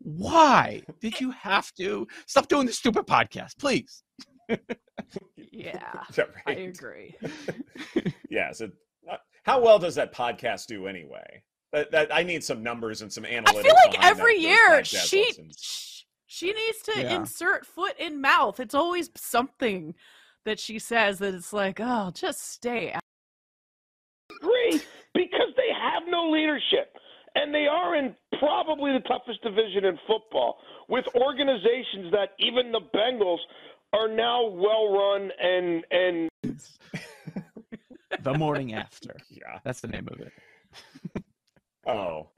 Why 0.00 0.82
did 1.00 1.18
you 1.18 1.30
have 1.30 1.72
to 1.74 2.06
stop 2.26 2.48
doing 2.48 2.66
this 2.66 2.76
stupid 2.76 3.06
podcast, 3.06 3.58
please? 3.58 4.02
Yeah, 4.50 4.58
Yeah, 6.16 6.24
I 6.46 6.52
agree. 6.52 7.14
yeah, 8.30 8.52
so 8.52 8.68
uh, 9.10 9.16
how 9.44 9.62
well 9.62 9.78
does 9.78 9.94
that 9.94 10.14
podcast 10.14 10.66
do 10.66 10.86
anyway? 10.88 11.42
That, 11.74 11.90
that 11.90 12.14
I 12.14 12.22
need 12.22 12.44
some 12.44 12.62
numbers 12.62 13.02
and 13.02 13.12
some 13.12 13.24
analytics. 13.24 13.48
I 13.48 13.62
feel 13.62 13.74
like 13.86 14.04
every 14.04 14.36
year 14.38 14.84
she 14.84 15.24
listens. 15.26 16.04
she 16.28 16.52
needs 16.52 16.82
to 16.82 17.00
Yeah. 17.00 17.16
insert 17.16 17.66
foot 17.66 17.98
in 17.98 18.20
mouth. 18.20 18.60
It's 18.60 18.76
always 18.76 19.10
something 19.16 19.96
that 20.44 20.60
she 20.60 20.78
says 20.78 21.18
that 21.18 21.34
it's 21.34 21.52
like, 21.52 21.80
oh, 21.82 22.12
just 22.14 22.52
stay. 22.52 22.92
out. 22.92 23.02
agree 24.40 24.80
because 25.14 25.52
they 25.56 25.70
have 25.76 26.04
no 26.06 26.30
leadership. 26.30 26.96
And 27.34 27.52
they 27.52 27.66
are 27.66 27.96
in 27.96 28.14
probably 28.38 28.92
the 28.92 29.00
toughest 29.08 29.42
division 29.42 29.84
in 29.84 29.98
football 30.06 30.58
with 30.88 31.04
organizations 31.16 32.12
that 32.12 32.34
even 32.38 32.70
the 32.70 32.82
Bengals 32.94 33.38
are 33.92 34.06
now 34.06 34.46
well 34.46 34.92
run 34.92 35.30
and 35.42 35.84
and 35.90 36.30
The 38.20 38.34
morning 38.34 38.74
after. 38.74 39.16
Yeah. 39.28 39.58
That's 39.64 39.80
the 39.80 39.88
name 39.88 40.06
of 40.12 40.20
it. 40.20 40.32
Oh. 41.86 42.28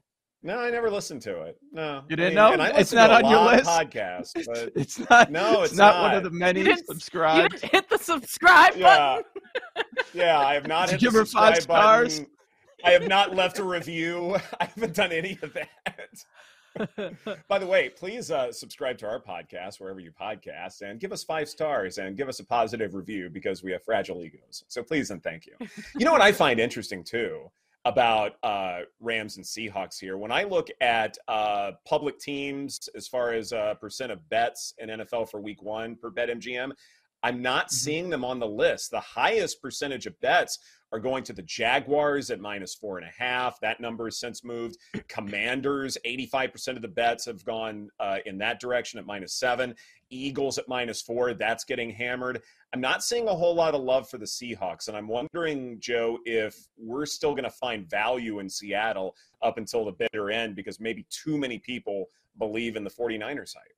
No, 0.42 0.58
I 0.60 0.70
never 0.70 0.90
listened 0.90 1.22
to 1.22 1.42
it. 1.42 1.58
No. 1.72 2.02
You 2.08 2.14
didn't 2.14 2.34
mean, 2.36 2.58
know? 2.58 2.64
It's 2.66 2.76
listen 2.92 2.98
to 2.98 3.08
not 3.08 3.10
a 3.22 3.24
on 3.24 3.30
your 3.30 3.40
lot 3.40 3.58
of 3.60 3.66
list? 3.66 3.70
Podcasts, 3.70 4.46
but 4.46 4.72
It's 4.76 5.10
not. 5.10 5.30
No, 5.32 5.62
it's, 5.62 5.72
it's 5.72 5.78
not, 5.78 6.02
one 6.02 6.14
of 6.14 6.22
the 6.22 6.30
many 6.30 6.60
You 6.60 6.66
didn't- 6.66 6.88
You 6.88 7.48
didn't 7.48 7.64
hit 7.64 7.88
the 7.88 7.98
subscribe 7.98 8.78
button. 8.78 9.24
yeah. 9.74 9.82
yeah 10.14 10.38
I 10.38 10.54
have 10.54 10.68
not 10.68 10.88
Did 10.88 10.92
hit 11.00 11.02
you 11.02 11.10
the 11.10 11.12
give 11.18 11.20
her 11.20 11.24
five 11.26 11.56
stars? 11.62 12.20
button. 12.20 12.32
I 12.84 12.90
have 12.90 13.08
not 13.08 13.34
left 13.34 13.58
a 13.58 13.64
review. 13.64 14.36
I 14.60 14.66
haven't 14.66 14.94
done 14.94 15.10
any 15.10 15.36
of 15.42 15.52
that. 15.54 17.16
By 17.48 17.58
the 17.58 17.66
way, 17.66 17.88
please 17.88 18.30
uh, 18.30 18.52
subscribe 18.52 18.98
to 18.98 19.06
our 19.08 19.20
podcast 19.20 19.80
wherever 19.80 19.98
you 19.98 20.12
podcast 20.12 20.82
and 20.82 21.00
give 21.00 21.10
us 21.10 21.24
five 21.24 21.48
stars 21.48 21.96
and 21.98 22.16
give 22.16 22.28
us 22.28 22.38
a 22.38 22.44
positive 22.44 22.94
review 22.94 23.30
because 23.30 23.62
we 23.62 23.72
have 23.72 23.82
fragile 23.82 24.22
egos. 24.22 24.62
So 24.68 24.82
please 24.82 25.10
and 25.10 25.22
thank 25.22 25.46
you. 25.46 25.54
You 25.98 26.04
know 26.04 26.12
what 26.12 26.20
I 26.20 26.32
find 26.32 26.60
interesting 26.60 27.02
too 27.02 27.50
about 27.86 28.32
uh, 28.42 28.80
Rams 29.00 29.36
and 29.36 29.46
Seahawks 29.46 29.98
here? 29.98 30.18
When 30.18 30.32
I 30.32 30.42
look 30.42 30.68
at 30.80 31.16
uh, 31.28 31.72
public 31.86 32.18
teams 32.18 32.88
as 32.96 33.06
far 33.06 33.32
as 33.32 33.52
uh, 33.52 33.74
percent 33.74 34.10
of 34.10 34.28
bets 34.28 34.74
in 34.78 34.88
NFL 34.88 35.30
for 35.30 35.40
week 35.40 35.62
one 35.62 35.94
per 35.94 36.10
BetMGM, 36.10 36.72
I'm 37.26 37.42
not 37.42 37.72
seeing 37.72 38.08
them 38.08 38.24
on 38.24 38.38
the 38.38 38.46
list. 38.46 38.92
The 38.92 39.00
highest 39.00 39.60
percentage 39.60 40.06
of 40.06 40.18
bets 40.20 40.60
are 40.92 41.00
going 41.00 41.24
to 41.24 41.32
the 41.32 41.42
Jaguars 41.42 42.30
at 42.30 42.38
minus 42.38 42.72
four 42.72 42.98
and 42.98 43.08
a 43.08 43.10
half. 43.20 43.58
That 43.58 43.80
number 43.80 44.04
has 44.04 44.20
since 44.20 44.44
moved. 44.44 44.76
Commanders, 45.08 45.98
85% 46.06 46.76
of 46.76 46.82
the 46.82 46.88
bets 46.88 47.24
have 47.24 47.44
gone 47.44 47.90
uh, 47.98 48.18
in 48.26 48.38
that 48.38 48.60
direction 48.60 49.00
at 49.00 49.06
minus 49.06 49.34
seven. 49.34 49.74
Eagles 50.08 50.56
at 50.56 50.68
minus 50.68 51.02
four. 51.02 51.34
That's 51.34 51.64
getting 51.64 51.90
hammered. 51.90 52.42
I'm 52.72 52.80
not 52.80 53.02
seeing 53.02 53.26
a 53.26 53.34
whole 53.34 53.56
lot 53.56 53.74
of 53.74 53.80
love 53.82 54.08
for 54.08 54.18
the 54.18 54.24
Seahawks. 54.24 54.86
And 54.86 54.96
I'm 54.96 55.08
wondering, 55.08 55.80
Joe, 55.80 56.20
if 56.26 56.68
we're 56.78 57.06
still 57.06 57.32
going 57.32 57.42
to 57.42 57.50
find 57.50 57.90
value 57.90 58.38
in 58.38 58.48
Seattle 58.48 59.16
up 59.42 59.58
until 59.58 59.84
the 59.84 59.96
bitter 59.98 60.30
end 60.30 60.54
because 60.54 60.78
maybe 60.78 61.04
too 61.10 61.38
many 61.38 61.58
people 61.58 62.04
believe 62.38 62.76
in 62.76 62.84
the 62.84 62.90
49ers 62.90 63.56
hype. 63.56 63.76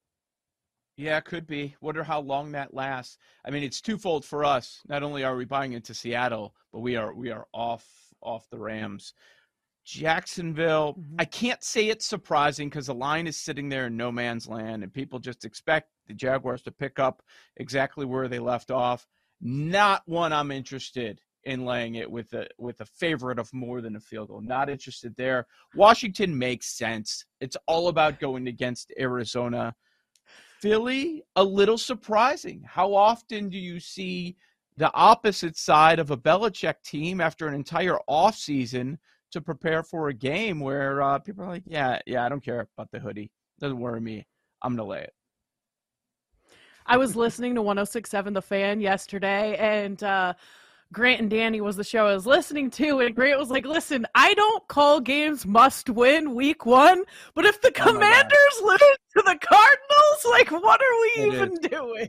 Yeah, 0.98 1.20
could 1.20 1.46
be. 1.46 1.76
Wonder 1.80 2.02
how 2.02 2.18
long 2.20 2.50
that 2.52 2.74
lasts. 2.74 3.18
I 3.44 3.50
mean, 3.50 3.62
it's 3.62 3.80
twofold 3.80 4.24
for 4.24 4.44
us. 4.44 4.80
Not 4.88 5.04
only 5.04 5.22
are 5.22 5.36
we 5.36 5.44
buying 5.44 5.72
into 5.72 5.94
Seattle, 5.94 6.56
but 6.72 6.80
we 6.80 6.96
are 6.96 7.14
we 7.14 7.30
are 7.30 7.46
off 7.54 7.86
off 8.20 8.50
the 8.50 8.58
Rams. 8.58 9.14
Jacksonville, 9.84 10.94
mm-hmm. 10.94 11.14
I 11.20 11.24
can't 11.24 11.62
say 11.62 11.88
it's 11.88 12.04
surprising 12.04 12.68
because 12.68 12.88
the 12.88 12.94
line 12.94 13.28
is 13.28 13.36
sitting 13.36 13.68
there 13.68 13.86
in 13.86 13.96
no 13.96 14.10
man's 14.10 14.48
land, 14.48 14.82
and 14.82 14.92
people 14.92 15.20
just 15.20 15.44
expect 15.44 15.88
the 16.08 16.14
Jaguars 16.14 16.62
to 16.62 16.72
pick 16.72 16.98
up 16.98 17.22
exactly 17.58 18.04
where 18.04 18.26
they 18.26 18.40
left 18.40 18.72
off. 18.72 19.06
Not 19.40 20.02
one 20.06 20.32
I'm 20.32 20.50
interested 20.50 21.20
in 21.44 21.64
laying 21.64 21.94
it 21.94 22.10
with 22.10 22.32
a 22.32 22.48
with 22.58 22.80
a 22.80 22.86
favorite 22.86 23.38
of 23.38 23.54
more 23.54 23.80
than 23.80 23.94
a 23.94 24.00
field 24.00 24.30
goal. 24.30 24.40
Not 24.40 24.68
interested 24.68 25.14
there. 25.16 25.46
Washington 25.76 26.36
makes 26.36 26.76
sense. 26.76 27.24
It's 27.40 27.56
all 27.68 27.86
about 27.86 28.18
going 28.18 28.48
against 28.48 28.92
Arizona. 28.98 29.76
Philly, 30.60 31.22
a 31.36 31.44
little 31.44 31.78
surprising. 31.78 32.62
How 32.66 32.94
often 32.94 33.48
do 33.48 33.58
you 33.58 33.78
see 33.78 34.36
the 34.76 34.92
opposite 34.92 35.56
side 35.56 35.98
of 35.98 36.10
a 36.10 36.16
Belichick 36.16 36.74
team 36.84 37.20
after 37.20 37.46
an 37.46 37.54
entire 37.54 37.98
offseason 38.08 38.96
to 39.32 39.40
prepare 39.40 39.82
for 39.82 40.08
a 40.08 40.14
game 40.14 40.60
where 40.60 41.02
uh, 41.02 41.18
people 41.18 41.44
are 41.44 41.48
like, 41.48 41.64
yeah, 41.66 41.98
yeah, 42.06 42.24
I 42.24 42.28
don't 42.28 42.44
care 42.44 42.66
about 42.76 42.90
the 42.90 42.98
hoodie. 42.98 43.30
Doesn't 43.60 43.78
worry 43.78 44.00
me. 44.00 44.26
I'm 44.62 44.74
going 44.74 44.86
to 44.86 44.90
lay 44.90 45.02
it. 45.02 45.12
I 46.86 46.96
was 46.96 47.14
listening 47.14 47.54
to 47.56 47.62
1067 47.62 48.32
The 48.32 48.40
Fan 48.40 48.80
yesterday, 48.80 49.56
and 49.56 50.02
uh, 50.02 50.32
Grant 50.92 51.20
and 51.20 51.30
Danny 51.30 51.60
was 51.60 51.76
the 51.76 51.84
show 51.84 52.06
I 52.06 52.14
was 52.14 52.26
listening 52.26 52.70
to, 52.72 53.00
and 53.00 53.14
Grant 53.14 53.38
was 53.38 53.50
like, 53.50 53.66
"Listen, 53.66 54.06
I 54.14 54.32
don't 54.34 54.66
call 54.68 55.00
games 55.00 55.44
must 55.44 55.90
win 55.90 56.34
week 56.34 56.64
one, 56.64 57.04
but 57.34 57.44
if 57.44 57.60
the 57.60 57.68
Oh. 57.68 57.92
Commanders 57.92 58.60
lose 58.62 58.78
to 58.78 59.22
the 59.24 59.38
Cardinals, 59.40 60.24
like, 60.30 60.50
what 60.50 60.80
are 60.80 61.00
we 61.02 61.24
It 61.24 61.34
even 61.34 61.54
doing?" 61.56 62.08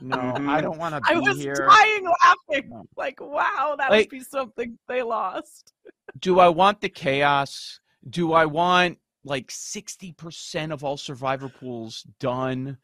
No. 0.00 0.16
I 0.18 0.20
mm-hmm. 0.38 0.60
don't 0.62 0.78
want 0.78 0.94
to 1.04 1.12
I 1.12 1.18
was 1.18 1.38
here. 1.38 1.54
dying 1.54 2.04
laughing. 2.22 2.70
No. 2.70 2.84
Like, 2.96 3.20
wow, 3.20 3.74
that 3.78 3.90
Like- 3.90 4.10
would 4.10 4.18
be 4.18 4.20
something 4.20 4.78
they 4.88 5.02
lost. 5.02 5.72
Do 6.18 6.40
I 6.40 6.48
want 6.48 6.80
the 6.80 6.88
chaos? 6.88 7.80
Do 8.08 8.32
I 8.32 8.46
want 8.46 8.98
like 9.24 9.48
60% 9.48 10.72
of 10.72 10.82
all 10.82 10.96
survivor 10.96 11.48
pools 11.48 12.02
done? 12.18 12.78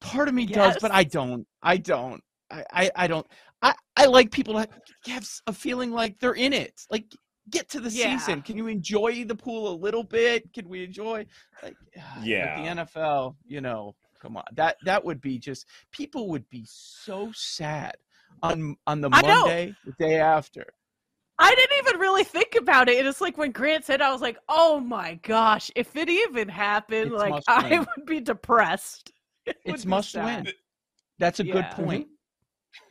Part 0.00 0.28
of 0.28 0.34
me 0.34 0.46
does, 0.46 0.78
but 0.80 0.92
I 0.92 1.04
don't. 1.04 1.46
I 1.62 1.76
don't. 1.76 2.22
I, 2.50 2.64
I, 2.72 2.90
I 2.96 3.06
don't. 3.06 3.26
I, 3.62 3.74
I 3.96 4.06
like 4.06 4.30
people 4.30 4.54
to 4.54 4.68
have 5.10 5.28
a 5.46 5.52
feeling 5.52 5.90
like 5.90 6.18
they're 6.18 6.32
in 6.34 6.52
it. 6.52 6.80
Like, 6.90 7.04
get 7.50 7.68
to 7.70 7.80
the 7.80 7.90
Yeah. 7.90 8.12
season. 8.12 8.42
Can 8.42 8.56
you 8.56 8.66
enjoy 8.68 9.24
the 9.24 9.34
pool 9.34 9.72
a 9.72 9.76
little 9.76 10.04
bit? 10.04 10.52
Can 10.52 10.68
we 10.68 10.84
enjoy? 10.84 11.26
Like, 11.62 11.76
ah, 11.98 12.14
but 12.20 12.26
Yeah. 12.26 12.54
the 12.54 12.66
NFL, 12.66 13.36
you 13.46 13.60
know, 13.60 13.94
come 14.20 14.36
on. 14.36 14.44
That 14.54 14.76
that 14.84 15.04
would 15.04 15.20
be 15.20 15.38
just 15.38 15.66
people 15.92 16.28
would 16.28 16.48
be 16.50 16.64
so 16.66 17.30
sad 17.34 17.96
on 18.42 18.76
on 18.86 19.00
the 19.00 19.10
I 19.10 19.22
know. 19.22 19.28
Monday, 19.28 19.76
the 19.84 19.92
day 19.98 20.20
after. 20.20 20.64
I 21.38 21.54
didn't 21.54 21.78
even 21.88 22.00
really 22.00 22.24
think 22.24 22.54
about 22.54 22.88
it. 22.90 22.98
And 22.98 23.08
it's 23.08 23.20
like 23.22 23.38
when 23.38 23.50
Grant 23.50 23.84
said, 23.86 24.02
I 24.02 24.12
was 24.12 24.20
like, 24.20 24.36
oh 24.48 24.78
my 24.78 25.14
gosh, 25.22 25.70
if 25.74 25.96
it 25.96 26.08
even 26.10 26.48
happened, 26.48 27.12
It's 27.12 27.16
like 27.16 27.42
I 27.48 27.62
win. 27.62 27.78
would 27.78 28.06
be 28.06 28.20
depressed. 28.20 29.12
It 29.46 29.56
It's 29.64 29.86
must 29.86 30.12
sad. 30.12 30.44
win. 30.44 30.52
That's 31.18 31.40
a 31.40 31.44
good 31.44 31.64
Yeah. 31.64 31.74
point. 31.74 32.08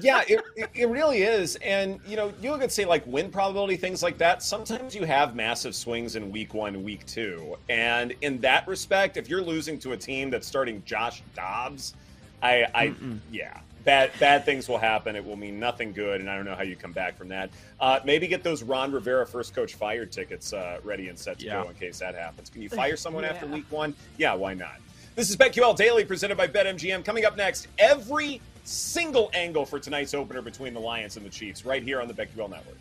yeah, 0.00 0.22
it, 0.28 0.40
it, 0.56 0.70
it 0.74 0.88
really 0.88 1.22
is. 1.22 1.56
And, 1.56 1.98
you 2.06 2.16
know, 2.16 2.32
you 2.40 2.50
look 2.50 2.62
at, 2.62 2.70
say, 2.72 2.84
like 2.84 3.04
win 3.06 3.30
probability, 3.30 3.76
things 3.76 4.02
like 4.02 4.18
that. 4.18 4.42
Sometimes 4.42 4.94
you 4.94 5.04
have 5.04 5.34
massive 5.34 5.74
swings 5.74 6.16
in 6.16 6.30
week 6.30 6.54
one, 6.54 6.82
week 6.84 7.04
two. 7.06 7.56
And 7.68 8.14
in 8.20 8.40
that 8.40 8.66
respect, 8.68 9.16
if 9.16 9.28
you're 9.28 9.42
losing 9.42 9.78
to 9.80 9.92
a 9.92 9.96
team 9.96 10.30
that's 10.30 10.46
starting 10.46 10.82
Josh 10.84 11.22
Dobbs, 11.34 11.94
I, 12.42 12.66
I 12.74 12.88
Mm-mm. 12.88 13.18
yeah, 13.32 13.58
bad, 13.84 14.10
bad 14.20 14.44
things 14.44 14.68
will 14.68 14.78
happen. 14.78 15.16
It 15.16 15.24
will 15.24 15.36
mean 15.36 15.58
nothing 15.58 15.92
good. 15.92 16.20
And 16.20 16.30
I 16.30 16.36
don't 16.36 16.44
know 16.44 16.54
how 16.54 16.62
you 16.62 16.76
come 16.76 16.92
back 16.92 17.16
from 17.16 17.28
that. 17.28 17.50
Uh, 17.80 18.00
maybe 18.04 18.26
get 18.28 18.42
those 18.42 18.62
Ron 18.62 18.92
Rivera 18.92 19.26
first 19.26 19.54
coach 19.54 19.74
fired 19.74 20.12
tickets 20.12 20.52
uh, 20.52 20.78
ready 20.84 21.08
and 21.08 21.18
set 21.18 21.38
to 21.40 21.46
Yeah. 21.46 21.62
go 21.62 21.70
in 21.70 21.74
case 21.76 21.98
that 22.00 22.14
happens. 22.14 22.50
Can 22.50 22.62
you 22.62 22.68
fire 22.68 22.96
someone 22.96 23.24
after 23.24 23.46
week 23.46 23.64
one? 23.70 23.94
Yeah, 24.18 24.34
why 24.34 24.54
not? 24.54 24.76
This 25.16 25.30
is 25.30 25.36
BetQL 25.36 25.76
Daily 25.76 26.04
presented 26.04 26.36
by 26.36 26.48
BetMGM. 26.48 27.04
Coming 27.04 27.24
up 27.24 27.36
next, 27.36 27.68
every 27.78 28.40
single 28.64 29.30
angle 29.32 29.64
for 29.64 29.78
tonight's 29.78 30.12
opener 30.12 30.42
between 30.42 30.74
the 30.74 30.80
Lions 30.80 31.16
and 31.16 31.24
the 31.24 31.30
Chiefs 31.30 31.64
right 31.64 31.84
here 31.84 32.00
on 32.00 32.08
the 32.08 32.14
BetQL 32.14 32.50
Network. 32.50 32.76